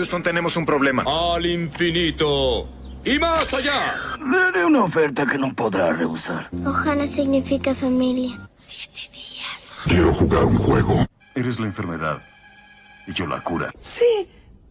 [0.00, 1.04] Houston, tenemos un problema.
[1.06, 2.66] Al infinito.
[3.04, 3.94] Y más allá.
[4.18, 6.48] Le haré una oferta que no podrá rehusar.
[6.64, 8.48] Ojana significa familia.
[9.84, 11.06] Quiero jugar un juego.
[11.34, 12.22] Eres la enfermedad.
[13.06, 13.70] Y yo la cura.
[13.82, 14.26] Sí.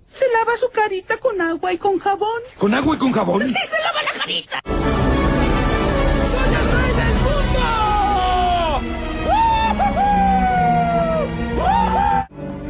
[0.07, 2.41] Se lava su carita con agua y con jabón.
[2.57, 3.43] ¿Con agua y con jabón?
[3.43, 4.61] ¡Sí, se lava la carita!
[4.65, 7.69] ¡Soy el rey del mundo!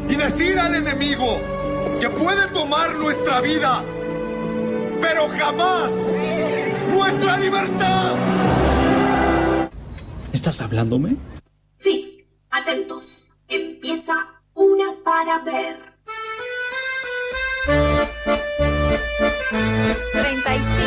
[0.10, 1.40] Y decir al enemigo
[2.00, 3.84] que puede tomar nuestra vida,
[5.02, 5.92] pero jamás
[6.90, 8.16] nuestra libertad.
[10.32, 11.18] ¿Estás hablándome?
[11.76, 13.32] Sí, atentos.
[13.50, 14.14] Empieza
[14.54, 15.89] una para ver.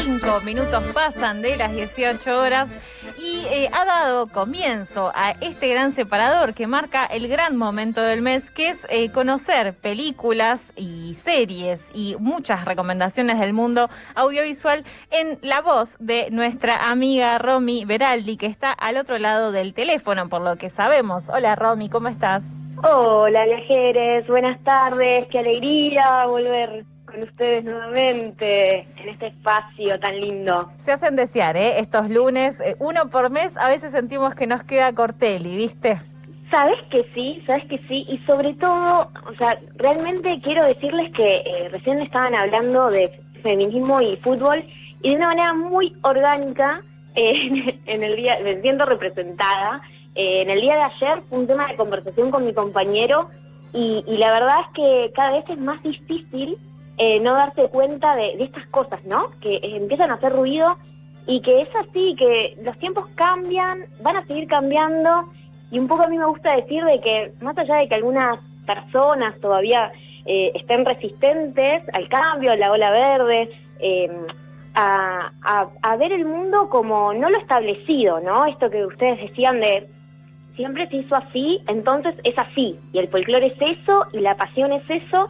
[0.03, 2.69] 35 minutos pasan de las 18 horas
[3.19, 8.21] y eh, ha dado comienzo a este gran separador que marca el gran momento del
[8.21, 15.39] mes, que es eh, conocer películas y series y muchas recomendaciones del mundo audiovisual en
[15.41, 20.43] la voz de nuestra amiga Romy Veraldi, que está al otro lado del teléfono, por
[20.43, 21.29] lo que sabemos.
[21.29, 22.43] Hola Romy, ¿cómo estás?
[22.83, 30.71] Hola viajeres, buenas tardes, qué alegría volver con ustedes nuevamente en este espacio tan lindo.
[30.79, 31.79] Se hacen desear, ¿eh?
[31.79, 36.01] Estos lunes, eh, uno por mes, a veces sentimos que nos queda Corteli, ¿viste?
[36.51, 41.37] Sabes que sí, sabes que sí, y sobre todo, o sea, realmente quiero decirles que
[41.37, 44.65] eh, recién estaban hablando de feminismo y fútbol
[45.03, 46.83] y de una manera muy orgánica
[47.15, 49.83] eh, en el día, me siento representada.
[50.15, 53.31] Eh, en el día de ayer fue un tema de conversación con mi compañero
[53.73, 56.59] y, y la verdad es que cada vez es más difícil
[56.99, 59.31] eh, no darse cuenta de, estas cosas, ¿no?
[59.41, 60.77] Que eh, empiezan a hacer ruido
[61.27, 65.29] y que es así, que los tiempos cambian, van a seguir cambiando
[65.71, 68.39] y un poco a mí me gusta decir de que más allá de que algunas
[68.67, 69.91] personas todavía
[70.27, 74.11] eh, estén resistentes al cambio, a la ola verde, eh,
[74.75, 78.47] a, a- a ver el mundo como no lo establecido, ¿no?
[78.47, 79.89] Esto que ustedes decían de
[80.57, 84.73] siempre se hizo así, entonces es así, y el folclore es eso, y la pasión
[84.73, 85.29] es eso,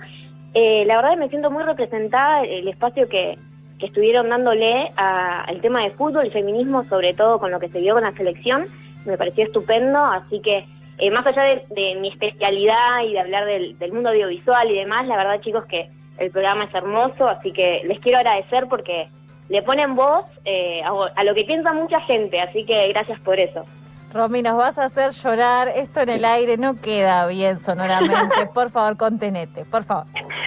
[0.54, 3.38] eh, la verdad me siento muy representada el espacio que,
[3.78, 7.80] que estuvieron dándole al tema de fútbol, el feminismo, sobre todo con lo que se
[7.80, 8.66] vio con la selección,
[9.04, 10.64] me pareció estupendo, así que
[10.98, 15.16] eh, más allá de, mi especialidad y de hablar del, mundo audiovisual y demás, la
[15.16, 19.08] verdad chicos que el programa es hermoso, así que les quiero agradecer porque
[19.48, 23.64] le ponen voz eh, a lo que piensa mucha gente, así que gracias por eso.
[24.12, 25.68] Romy, nos vas a hacer llorar.
[25.68, 28.46] Esto en el aire no queda bien sonoramente.
[28.54, 30.06] Por favor, contenete, por favor.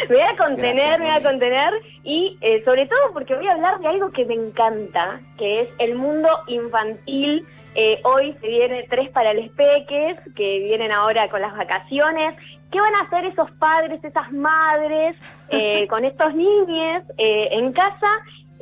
[0.09, 3.47] Me voy a contener, Gracias, me voy a contener y eh, sobre todo porque voy
[3.47, 7.45] a hablar de algo que me encanta, que es el mundo infantil.
[7.73, 12.35] Eh, hoy se viene tres para los peques, que vienen ahora con las vacaciones.
[12.71, 15.15] ¿Qué van a hacer esos padres, esas madres
[15.49, 18.07] eh, con estos niños eh, en casa?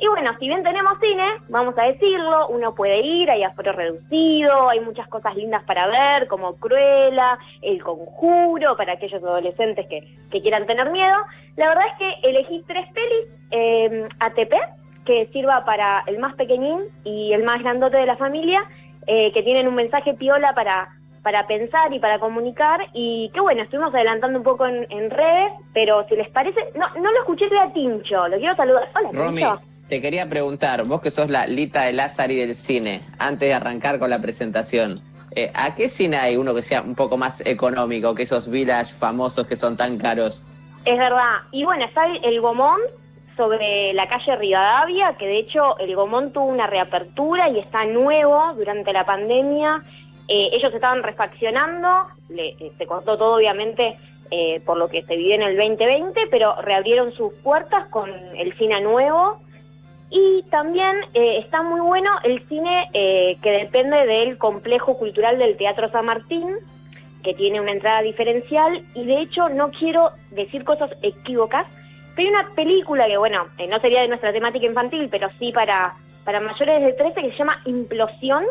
[0.04, 4.68] Y bueno, si bien tenemos cine, vamos a decirlo, uno puede ir, hay aforo reducido,
[4.68, 10.42] hay muchas cosas lindas para ver, como Cruella, El Conjuro, para aquellos adolescentes que, que
[10.42, 11.16] quieran tener miedo.
[11.56, 14.52] La verdad es que elegí tres pelis eh, ATP,
[15.06, 18.62] que sirva para el más pequeñín y el más grandote de la familia,
[19.06, 23.62] eh, que tienen un mensaje piola para, para pensar y para comunicar, y que bueno,
[23.62, 27.48] estuvimos adelantando un poco en, en redes, pero si les parece, no, no lo escuché
[27.48, 28.90] de a Tincho, lo quiero saludar.
[28.94, 29.73] Hola, Romy, Tincho.
[29.88, 33.98] Te quería preguntar, vos que sos la Lita de Lázari del cine, antes de arrancar
[33.98, 35.00] con la presentación,
[35.36, 38.92] eh, ¿a qué cine hay uno que sea un poco más económico que esos village
[38.94, 40.42] famosos que son tan caros?
[40.84, 41.40] Es verdad.
[41.50, 42.78] Y bueno, está el, Gomón
[43.36, 48.54] sobre la calle Rivadavia, que de hecho el Gomón tuvo una reapertura y está nuevo
[48.54, 49.82] durante la pandemia.
[50.28, 53.98] Eh, ellos estaban refaccionando, le- eh, se cortó todo obviamente
[54.30, 58.56] eh, por lo que se vivió en el 2020, pero reabrieron sus puertas con el
[58.56, 59.40] cine nuevo.
[60.16, 65.56] Y también eh, está muy bueno el cine eh, que depende del complejo cultural del
[65.56, 66.54] Teatro San Martín,
[67.24, 71.66] que tiene una entrada diferencial y de hecho no quiero decir cosas equívocas,
[72.14, 75.50] pero hay una película que, bueno, eh, no sería de nuestra temática infantil, pero sí
[75.50, 78.44] para, para mayores de 13 que se llama Implosión,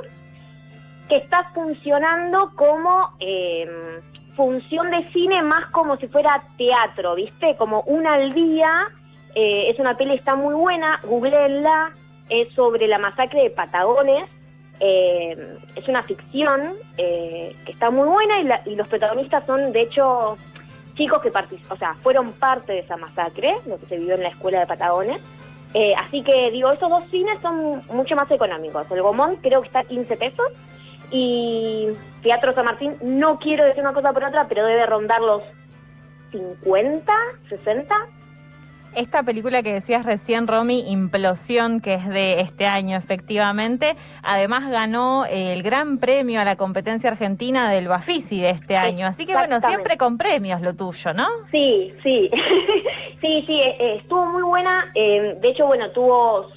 [1.07, 4.01] que está funcionando como eh,
[4.35, 7.55] función de cine más como si fuera teatro, ¿viste?
[7.55, 8.89] Como una al día.
[9.35, 11.93] Eh, es una peli, está muy buena, googleenla,
[12.29, 14.29] es sobre la masacre de Patagones.
[14.79, 20.37] eh, es una ficción eh, que está muy buena y, los protagonistas son, de hecho,
[20.95, 21.31] chicos que
[21.69, 24.67] o sea, fueron parte de esa masacre, lo que se vivió en la escuela de
[24.67, 25.21] Patagones.
[25.97, 28.85] Así que digo, esos dos cines son mucho más económicos.
[28.91, 30.51] El Gomón creo que está a 15 pesos
[31.09, 31.89] y
[32.21, 35.41] Teatro San Martín, no quiero decir una cosa por otra, pero debe rondar los
[36.31, 37.13] 50,
[37.49, 38.07] 60.
[38.95, 45.25] Esta película que decías recién, Romy, Implosión, que es de este año efectivamente, además ganó
[45.25, 49.07] el gran premio a la competencia argentina del Bafisi de este año.
[49.07, 51.27] Así que bueno, siempre con premios lo tuyo, ¿no?
[51.51, 52.29] Sí, sí.
[53.21, 54.91] sí, sí, eh, eh, estuvo muy buena.
[54.93, 56.49] Eh, de hecho, bueno, tuvo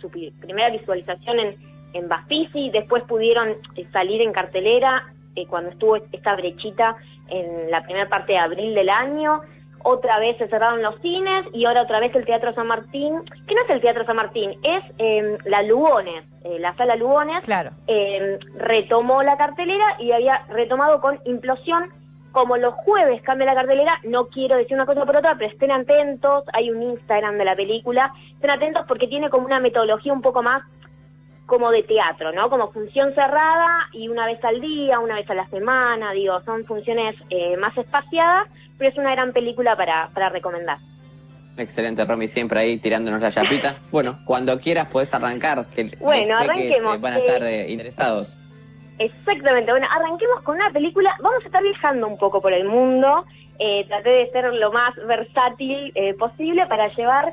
[0.00, 1.56] su primera visualización en,
[1.94, 3.56] en Bafisi, después pudieron
[3.92, 5.06] salir en cartelera
[5.48, 6.96] cuando estuvo esta brechita
[7.28, 9.40] en la primera parte de abril del año
[9.82, 13.54] otra vez se cerraron los cines y ahora otra vez el Teatro San Martín, que
[13.54, 17.70] no es el Teatro San Martín, es em, la Lugones, eh, la sala Lugones, claro.
[17.86, 21.92] Em, retomó la cartelera y había retomado con implosión.
[22.32, 25.72] Como los jueves cambia la cartelera, no quiero decir una cosa por otra, pero estén
[25.72, 30.22] atentos, hay un Instagram de la película, estén atentos porque tiene como una metodología un
[30.22, 30.62] poco más
[31.50, 32.48] como de teatro, ¿no?
[32.48, 36.64] Como función cerrada y una vez al día, una vez a la semana, digo, son
[36.64, 38.46] funciones eh, más espaciadas,
[38.80, 40.78] pero es una gran película para, para recomendar.
[41.58, 43.76] Excelente, Romy, siempre ahí tirándonos la chapita.
[43.92, 48.38] Bueno, cuando quieras puedes arrancar, que bueno, arranquemos, van a estar eh, interesados.
[48.98, 53.26] Exactamente, bueno, arranquemos con una película, vamos a estar viajando un poco por el mundo,
[53.58, 57.32] eh, traté de ser lo más versátil eh, posible para llevar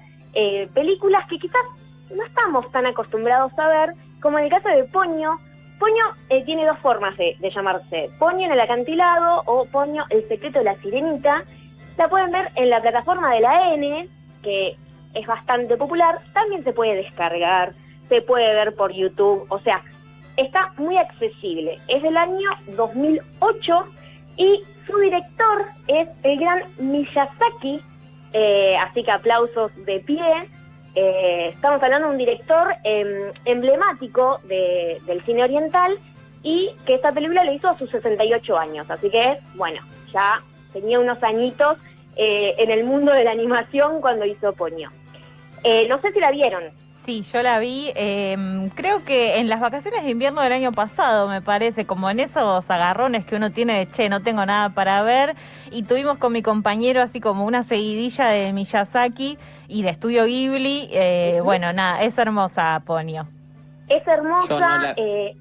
[0.75, 1.61] películas que quizás
[2.13, 5.39] no estamos tan acostumbrados a ver, como en el caso de Poño,
[5.79, 8.09] Poño eh, tiene dos formas de, llamarse.
[8.17, 11.43] Poño en el acantilado o Poño el secreto de la sirenita.
[11.97, 14.07] La pueden ver en la plataforma de la N,
[14.41, 14.75] que
[15.13, 16.19] es bastante popular.
[16.33, 17.73] También se puede descargar,
[18.09, 19.45] se puede ver por YouTube.
[19.49, 19.81] O sea,
[20.35, 21.79] está muy accesible.
[21.87, 23.87] Es del año 2008
[24.37, 27.81] y su director es el gran Miyazaki.
[28.33, 30.49] Eh, así que aplausos de pie.
[30.99, 35.99] Eh, estamos hablando de un director em, emblemático del cine oriental
[36.41, 38.89] y que esta película le hizo a sus 68 años.
[38.89, 39.79] Así que, bueno,
[40.11, 40.41] ya
[40.73, 41.77] tenía unos añitos
[42.15, 44.91] eh, en el mundo de la animación cuando hizo Poño.
[45.63, 46.63] Eh, no sé si la vieron.
[47.07, 51.29] Sí, yo la vi, em, creo que en las vacaciones de invierno del año pasado,
[51.29, 55.01] me parece, como en esos agarrones que uno tiene de, che, no tengo nada para
[55.03, 55.37] ver,
[55.71, 59.37] y tuvimos con mi compañero así como una seguidilla de Miyazaki
[59.69, 63.25] y de Estudio Ghibli, eh, bueno, nada, es hermosa, Ponio.
[63.87, 65.33] Es hermosa, eh,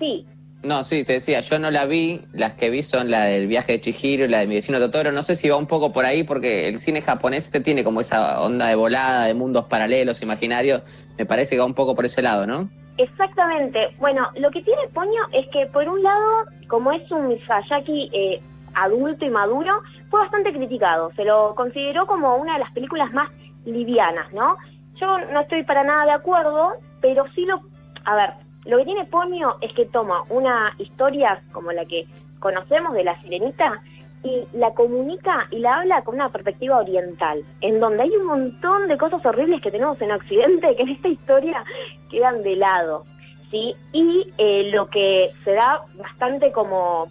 [0.00, 0.26] sí,
[0.62, 3.72] no, sí, te decía, yo no la vi, las que vi son la del viaje
[3.72, 6.04] de Chihiro y la de mi vecino Totoro, no sé si va un poco por
[6.04, 10.20] ahí porque el cine japonés este tiene como esa onda de volada, de mundos paralelos,
[10.20, 10.82] imaginarios,
[11.16, 12.68] me parece que va un poco por ese lado, ¿no?
[12.96, 18.10] Exactamente, bueno, lo que tiene Poño es que por un lado, como es un Miyazaki
[18.12, 18.42] eh,
[18.74, 23.30] adulto y maduro, fue bastante criticado, se lo consideró como una de las películas más
[23.64, 24.56] livianas, ¿no?
[24.96, 27.62] Yo no estoy para nada de acuerdo, pero sí lo,
[28.04, 32.06] a ver, lo que tiene Ponio es que toma una historia como la que
[32.38, 33.82] conocemos de la sirenita
[34.22, 38.86] y la comunica y la habla con una perspectiva oriental, en donde hay un montón
[38.86, 41.64] de cosas horribles que tenemos en Occidente que en esta historia
[42.10, 43.06] quedan de lado.
[43.50, 43.74] ¿sí?
[43.92, 47.08] Y eh, lo que se da bastante como,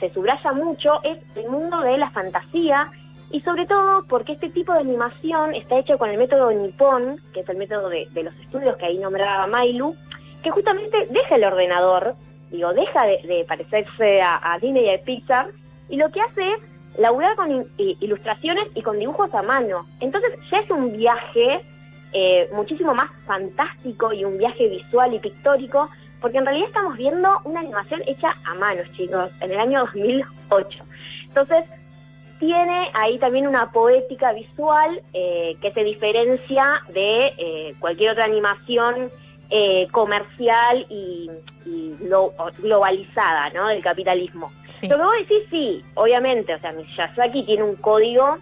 [0.00, 2.90] se subraya mucho, es el mundo de la fantasía
[3.30, 7.40] y sobre todo porque este tipo de animación está hecho con el método Nippon, que
[7.40, 9.94] es el método de, de los estudios que ahí nombraba Mailu,
[10.42, 12.14] que justamente deja el ordenador,
[12.50, 15.50] digo, deja de, parecerse a, Disney y a Pixar,
[15.88, 16.58] y lo que hace es
[16.98, 19.86] laburar con ilustraciones y con dibujos a mano.
[20.00, 21.60] Entonces ya es un viaje
[22.12, 25.88] eh, muchísimo más fantástico y un viaje visual y pictórico,
[26.20, 30.84] porque en realidad estamos viendo una animación hecha a mano, chicos, en el año 2008.
[31.28, 31.64] Entonces,
[32.38, 39.10] tiene ahí también una poética visual eh, que se diferencia de eh, cualquier otra animación
[39.50, 41.30] eh, comercial y,
[42.60, 43.68] globalizada ¿no?
[43.68, 44.52] del capitalismo.
[44.82, 48.36] Lo que vos decís, sí, obviamente, o sea, Miyazaki tiene un código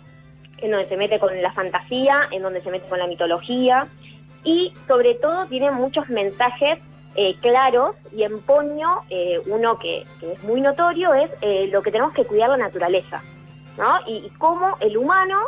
[0.59, 3.87] en donde se mete con la fantasía, en donde se mete con la mitología
[4.43, 6.79] y sobre todo tiene muchos mensajes
[7.15, 11.31] eh, claros y en Poño eh, uno que, es muy notorio es
[11.71, 13.23] lo que tenemos que cuidar la naturaleza,
[13.79, 14.01] ¿no?
[14.07, 15.39] Y, y cómo el humano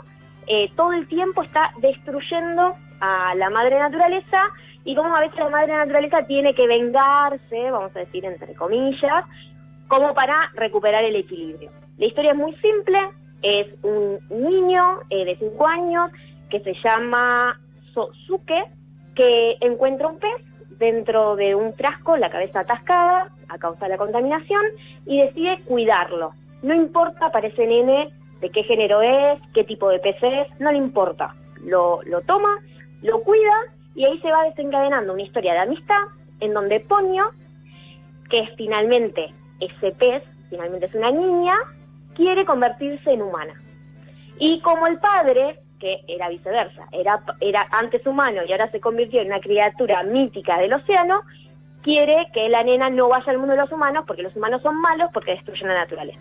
[0.76, 4.50] todo el tiempo está destruyendo a la madre naturaleza
[4.88, 9.22] y cómo a veces la madre naturaleza tiene que vengarse, vamos a decir entre comillas,
[9.86, 11.70] como para recuperar el equilibrio.
[11.98, 12.98] La historia es muy simple,
[13.42, 16.10] es un niño eh, de 5 años
[16.48, 17.60] que se llama
[17.92, 18.64] Sosuke,
[19.14, 20.42] que encuentra un pez
[20.78, 24.62] dentro de un frasco, la cabeza atascada, a causa de la contaminación,
[25.04, 26.32] y decide cuidarlo.
[26.62, 28.08] No importa para ese nene
[28.40, 31.34] de qué género es, qué tipo de pez es, no le importa.
[31.62, 32.58] Lo, lo toma,
[33.02, 33.52] lo cuida
[33.98, 36.02] y ahí se va desencadenando una historia de amistad
[36.38, 37.32] en donde Ponio,
[38.30, 41.54] que es finalmente ese pez, finalmente es una niña,
[42.14, 43.60] quiere convertirse en humana.
[44.38, 46.86] Y como el padre que era viceversa.
[46.92, 51.22] Era, era antes humano y ahora se convirtió en una criatura mítica del océano,
[51.82, 54.80] quiere que la nena no vaya al mundo de los humanos porque los humanos son
[54.80, 56.20] malos porque destruyen la naturaleza.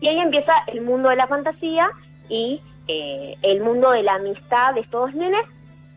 [0.00, 1.90] Y ahí empieza el mundo de la fantasía
[2.28, 5.44] y eh, el mundo de la amistad de estos nenes,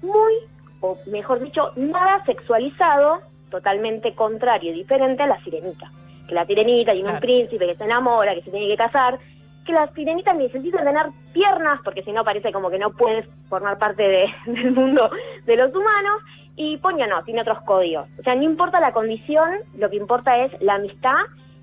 [0.02, 0.34] muy,
[0.82, 5.92] o mejor dicho, nada sexualizado, totalmente contrario, y diferente a la sirenita.
[6.28, 9.20] Que la sirenita tiene un príncipe que se enamora, que se tiene que casar,
[9.66, 13.78] que la sirenita necesita tener piernas, porque si no parece como que no puedes formar
[13.78, 15.10] parte del mundo
[15.46, 16.22] de los humanos,
[16.56, 18.08] y Ponyo no, tiene otros códigos.
[18.20, 21.16] O sea, no importa la condición, lo que importa es la amistad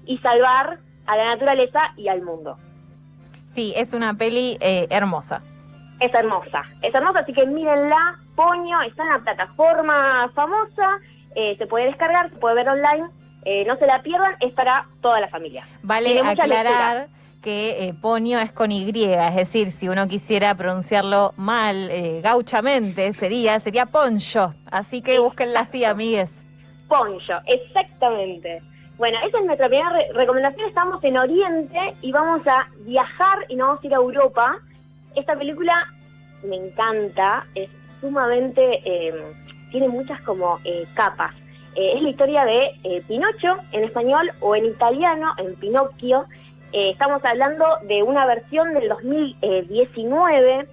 [0.06, 2.56] y salvar a la naturaleza y al mundo.
[3.52, 5.42] Sí, es una peli eh, hermosa.
[6.00, 10.98] Es hermosa, es hermosa, así que mírenla, Poño, está en la plataforma famosa,
[11.34, 13.08] eh, se puede descargar, se puede ver online,
[13.44, 15.66] eh, no se la pierdan, es para toda la familia.
[15.82, 17.08] Vale aclarar
[17.42, 21.90] que Poño es con Y, es decir, si uno quisiera pronunciarlo mal,
[22.22, 26.44] gauchamente, sería, sería Poncho, así que búsquenla así, amigues.
[26.88, 28.62] Poncho, exactamente.
[28.98, 30.68] Bueno, esa es nuestra primera recomendación.
[30.68, 34.58] Estamos en Oriente y vamos a viajar y nos vamos a ir a Europa.
[35.16, 35.92] Esta película
[36.44, 37.70] me encanta, es
[38.02, 39.14] sumamente, eh,
[39.70, 41.34] tiene muchas como eh, capas.
[41.74, 46.26] Eh, es la historia de Pinocho en español o en italiano, en Pinocchio.
[46.72, 50.68] estamos hablando de una versión del 2019.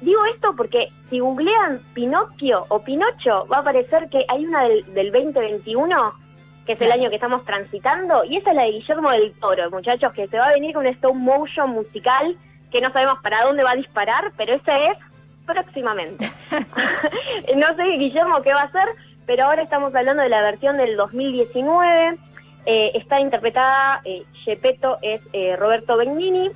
[0.00, 4.94] digo esto porque si googlean Pinocchio o Pinocho va a aparecer que hay una del,
[4.94, 6.22] del 2021
[6.64, 9.68] que es el año que estamos transitando, y esa es la de Guillermo del Toro,
[9.72, 12.38] muchachos, que se va a venir con un stop motion musical
[12.72, 14.98] que no sabemos para dónde va a disparar, pero ese es
[15.46, 16.30] próximamente.
[17.56, 18.88] no sé Guillermo qué va a hacer,
[19.26, 22.18] pero ahora estamos hablando de la versión del 2019.
[22.64, 26.50] Eh, está interpretada, eh, Gepetto es eh, Roberto Benigni,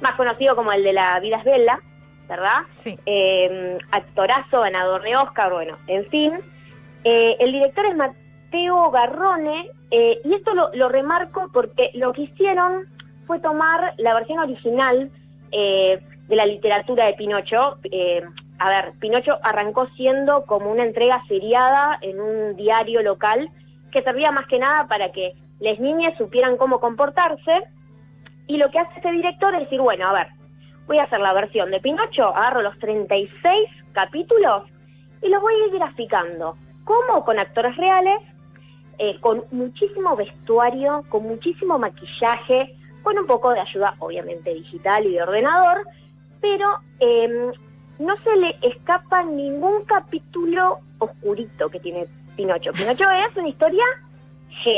[0.00, 1.80] más conocido como el de La vida es bella,
[2.28, 2.62] ¿verdad?
[2.76, 2.98] Sí.
[3.04, 6.32] Eh, actorazo, ganador de Oscar, bueno, en fin.
[7.04, 12.86] el director es Mateo Garrone, y esto lo, remarco porque lo que hicieron
[13.26, 15.10] fue tomar la versión original
[15.52, 17.78] eh, de la literatura de Pinocho.
[17.84, 18.22] Eh,
[18.58, 23.50] a ver, Pinocho arrancó siendo como una entrega seriada en un diario local
[23.90, 27.64] que servía más que nada para que las niñas supieran cómo comportarse.
[28.46, 30.28] Y lo que hace este director es decir, bueno, a ver,
[30.86, 34.64] voy a hacer la versión de Pinocho, agarro los 36 capítulos
[35.22, 36.56] y los voy a ir graficando.
[36.84, 37.24] ¿Cómo?
[37.24, 38.20] Con actores reales
[38.98, 45.12] eh, con muchísimo vestuario, con muchísimo maquillaje, con un poco de ayuda obviamente digital y
[45.12, 45.86] de ordenador,
[46.40, 47.52] pero em,
[48.00, 52.72] no se le escapa ningún capítulo oscurito que tiene Pinocho.
[52.72, 53.84] Pinocho es una historia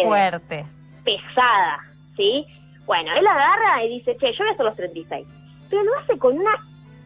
[0.04, 0.66] fuerte,
[1.04, 1.80] pesada,
[2.16, 2.46] ¿sí?
[2.84, 5.26] Bueno, él agarra y dice, che, yo voy a hacer los 36,
[5.70, 6.52] pero lo hace con una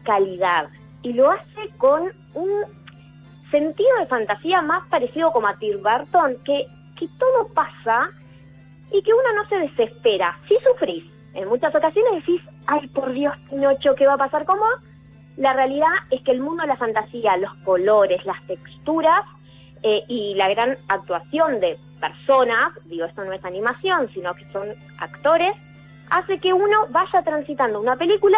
[0.03, 0.69] calidad
[1.03, 2.49] y lo hace con un
[3.49, 6.67] sentido de fantasía más parecido como a Tim Burton, que
[7.01, 8.11] que todo pasa
[8.91, 10.37] y que uno no se desespera.
[10.47, 14.65] Si sufrís, en muchas ocasiones decís, ay por Dios, Pinocho, ¿qué va a pasar como?
[15.37, 19.21] La realidad es que el mundo de la fantasía, los colores, las texturas
[19.81, 24.75] eh, y la gran actuación de personas, digo, esto no es animación, sino que son
[24.99, 25.55] actores,
[26.09, 28.37] hace que uno vaya transitando una película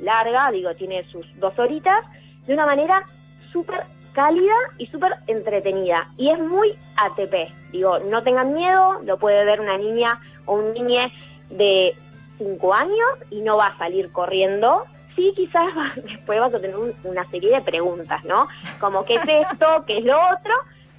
[0.00, 2.04] larga, digo, tiene sus dos horitas,
[2.46, 3.04] de una manera
[3.52, 3.84] súper
[4.18, 6.08] cálida y súper entretenida.
[6.16, 7.52] Y es muy ATP.
[7.70, 11.08] Digo, no tengan miedo, lo puede ver una niña o un niño
[11.50, 11.94] de
[12.38, 14.86] 5 años y no va a salir corriendo.
[15.14, 15.68] Sí, quizás
[16.04, 18.48] después vas a tener una serie de preguntas, ¿no?
[18.80, 20.52] Como qué es esto, qué es lo otro,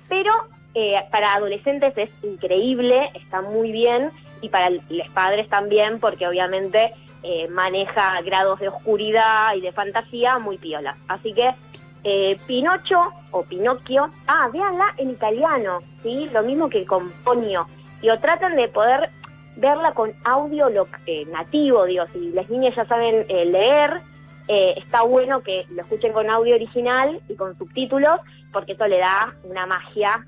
[0.08, 0.32] pero
[0.74, 6.94] eh, para adolescentes es increíble, está muy bien, y para los padres también, porque obviamente
[7.24, 10.96] eh, maneja grados de oscuridad y de fantasía muy piola.
[11.10, 11.54] Así que
[12.04, 16.30] eh, Pinocho o Pinocchio, ah, véanla en italiano, ¿sí?
[16.32, 17.68] Lo mismo que con Ponio.
[18.02, 19.10] o traten de poder
[19.58, 20.70] verla con audio
[21.06, 24.02] eh, nativo, digo, si las niñas ya saben eh, leer,
[24.48, 28.20] está bueno que lo escuchen con audio original y con subtítulos,
[28.52, 30.26] porque eso le da una magia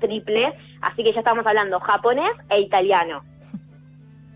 [0.00, 0.54] triple.
[0.80, 3.22] Así que ya estamos hablando japonés e italiano.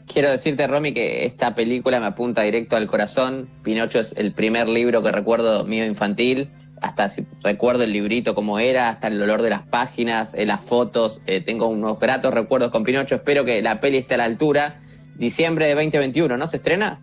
[0.07, 3.49] Quiero decirte, Romy, que esta película me apunta directo al corazón.
[3.63, 6.51] Pinocho es el primer libro que recuerdo mío infantil
[6.83, 10.61] hasta si recuerdo el librito como era, hasta el olor de las páginas, eh, las
[10.61, 14.25] fotos, eh, tengo unos gratos recuerdos con Pinocho, espero que la peli esté a la
[14.25, 14.81] altura.
[15.15, 17.01] Diciembre de 2021, ¿no se estrena?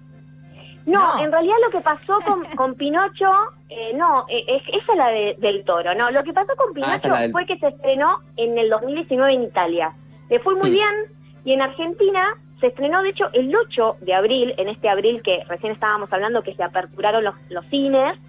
[0.86, 2.18] No, en realidad lo que pasó
[2.56, 3.32] con, Pinocho,
[3.70, 7.32] eh, no, es, esa es la del toro, no, lo que pasó con ah, Pinocho
[7.32, 9.94] fue que se estrenó en el 2019 en Italia.
[10.30, 10.94] Le fue muy bien
[11.46, 15.44] y en Argentina se estrenó, de hecho, el 8 de abril, en este abril que
[15.48, 18.20] recién estábamos hablando, que se aperturaron los, los cines,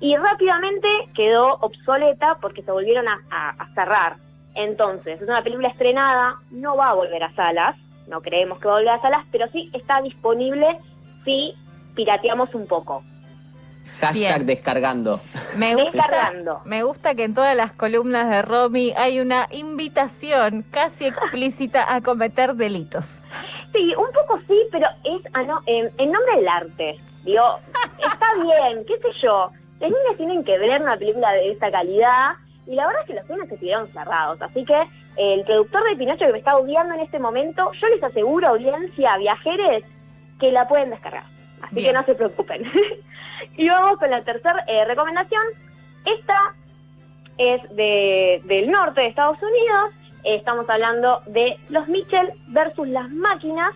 [0.00, 4.16] y rápidamente quedó obsoleta porque se volvieron a, a cerrar.
[4.54, 8.74] Entonces, es una película estrenada, no va a volver a salas, no creemos que va
[8.74, 10.78] a volver a salas, pero sí está disponible
[11.24, 11.54] si
[11.94, 13.02] pirateamos un poco.
[14.00, 15.20] Hashtag descargando.
[15.56, 16.32] Me gusta,
[16.64, 22.00] me gusta que en todas las columnas de Romy hay una invitación casi explícita a
[22.00, 23.24] cometer delitos.
[23.72, 25.22] Sí, un poco sí, pero es
[25.66, 27.00] en, nombre del arte.
[27.24, 27.58] Digo,
[27.98, 29.50] está bien, qué sé yo.
[29.80, 32.32] Las niñas tienen que ver una película de esta calidad
[32.66, 34.40] y la verdad es que los cines se quedaron cerrados.
[34.40, 34.80] Así que
[35.16, 39.16] el productor de Pinocho que me está odiando en este momento, yo les aseguro, audiencia,
[39.18, 39.84] viajeres,
[40.40, 41.24] que la pueden descargar.
[41.60, 42.70] Así que no se preocupen.
[43.56, 45.42] y vamos con la tercera eh, recomendación.
[46.04, 46.54] Esta
[47.38, 49.92] es de, del norte de Estados Unidos.
[50.24, 53.74] estamos hablando de los Mitchell versus las máquinas.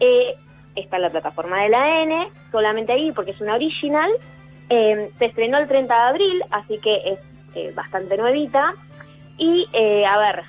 [0.00, 0.34] Eh,
[0.74, 4.10] está en la plataforma de la N, solamente ahí porque es una original.
[4.74, 7.18] Eh, se estrenó el 30 de abril, así que
[7.54, 8.74] es bastante nuevita.
[9.36, 9.68] Y
[10.08, 10.44] a ver,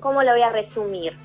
[0.00, 1.16] ¿cómo lo voy a resumir?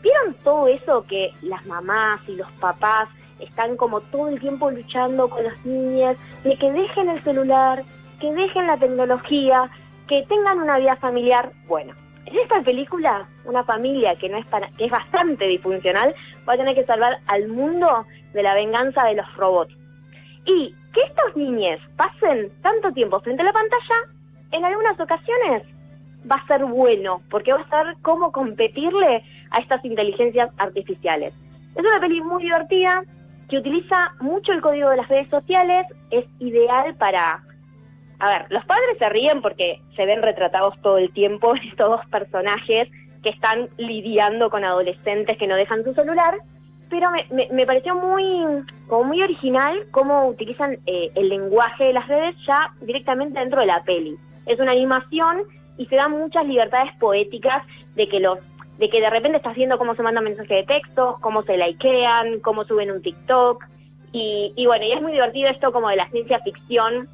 [0.00, 3.08] ¿Vieron todo eso que las mamás y los papás
[3.40, 7.82] están como todo el tiempo luchando con las niñas, de que dejen el celular,
[8.20, 9.68] que dejen la tecnología,
[10.06, 11.50] que tengan una vida familiar.
[11.66, 11.94] Bueno,
[12.26, 16.14] en esta película, una familia que no es para, que es bastante disfuncional,
[16.48, 19.74] va a tener que salvar al mundo de la venganza de los robots.
[20.44, 23.94] Y que estos niños pasen tanto tiempo frente a la pantalla,
[24.52, 25.62] en algunas ocasiones
[26.30, 31.34] va a ser bueno, porque va a ser cómo competirle a estas inteligencias artificiales.
[31.74, 33.02] Es una peli muy divertida,
[33.48, 37.42] que utiliza mucho el código de las redes sociales, es ideal para...
[38.18, 42.06] A ver, los padres se ríen porque se ven retratados todo el tiempo estos dos
[42.06, 42.88] personajes
[43.22, 46.38] que están lidiando con adolescentes que no dejan su celular,
[46.92, 48.44] pero me, pareció muy,
[48.86, 53.66] como muy original cómo utilizan eh, el lenguaje de las redes ya directamente dentro de
[53.66, 54.18] la peli.
[54.44, 55.44] Es una animación
[55.78, 57.62] y se dan muchas libertades poéticas
[57.96, 58.38] de que los
[58.78, 62.40] de que de repente estás viendo cómo se mandan mensajes de texto, cómo se likean,
[62.40, 63.64] cómo suben un TikTok.
[64.12, 67.08] Y, y bueno, y es muy divertido esto como de la ciencia ficción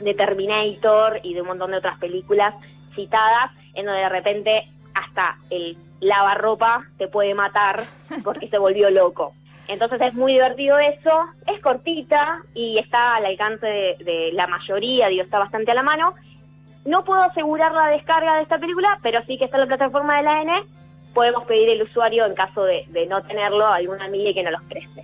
[0.00, 2.54] de Terminator y de un montón de otras películas
[2.94, 7.84] citadas, en donde de repente hasta el lavarropa te puede matar
[8.24, 9.34] porque se volvió loco.
[9.66, 15.08] Entonces es muy divertido eso, es cortita y está al alcance de, de, la mayoría,
[15.08, 16.14] digo, está bastante a la mano.
[16.86, 20.16] No puedo asegurar la descarga de esta película, pero sí que está en la plataforma
[20.16, 20.64] de la N
[21.18, 24.62] podemos pedir el usuario en caso de, no tenerlo a alguna amiga que no los
[24.68, 25.02] preste.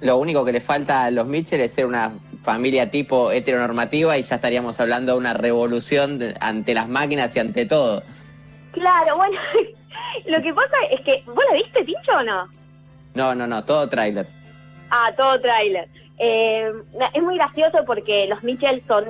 [0.00, 2.12] Lo único que le falta a los Mitchell es ser una
[2.44, 7.66] familia tipo heteronormativa y ya estaríamos hablando de una revolución ante las máquinas y ante
[7.66, 8.04] todo.
[8.70, 9.38] Claro, bueno,
[10.26, 12.48] lo que pasa es que, ¿vos la viste, Tincho, o no?
[13.14, 14.26] No, no, no, todo tráiler.
[14.90, 15.88] Ah, todo tráiler.
[16.18, 16.70] Eh,
[17.14, 19.04] es muy gracioso porque los Mitchell son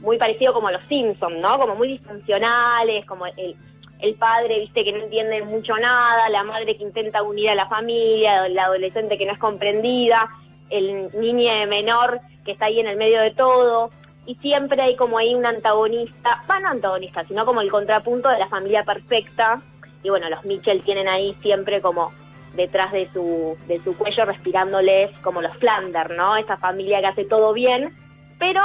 [0.00, 1.58] muy parecidos como los Simpsons, ¿no?
[1.58, 3.56] Como muy disfuncionales, como el,
[3.98, 7.66] el padre, viste, que no entiende mucho nada, la madre que intenta unir a la
[7.66, 10.28] familia, la adolescente que no es comprendida,
[10.70, 13.90] el niño menor que está ahí en el medio de todo,
[14.26, 18.38] y siempre hay como ahí un antagonista, bueno, no antagonista, sino como el contrapunto de
[18.38, 19.62] la familia perfecta,
[20.02, 22.12] y bueno, los Mitchell tienen ahí siempre como
[22.54, 26.36] detrás de su, de su cuello respirándoles como los Flanders, ¿no?
[26.36, 27.94] Esa familia que hace todo bien,
[28.38, 28.60] pero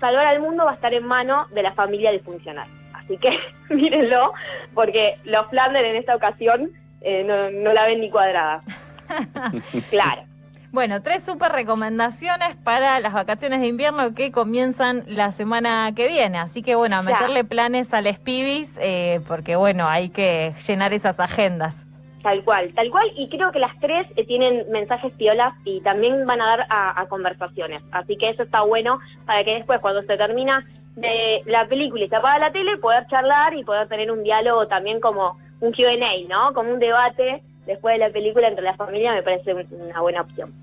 [0.00, 2.68] salvar al mundo va a estar en manos de la familia disfuncional.
[2.92, 3.38] Así que
[3.74, 4.32] mírenlo,
[4.74, 6.70] porque los Flanders en esta ocasión
[7.00, 8.62] eh, no, la ven ni cuadrada.
[9.90, 10.22] claro.
[10.70, 16.38] Bueno, tres super recomendaciones para las vacaciones de invierno que comienzan la semana que viene.
[16.38, 20.92] Así que bueno, a meterle planes a les pibis, eh, porque bueno, hay que llenar
[20.92, 21.86] esas agendas.
[22.22, 26.26] Tal cual, tal cual, y creo que las tres eh, tienen mensajes piolas y también
[26.26, 27.82] van a dar a, conversaciones.
[27.90, 32.08] Así que eso está bueno para que después, cuando se termina de la película y
[32.08, 36.28] se apaga la tele, poder charlar y poder tener un diálogo también como un Q&A,
[36.28, 36.52] ¿no?
[36.52, 40.52] Como un debate después de la película entre la familia me parece una buena opción.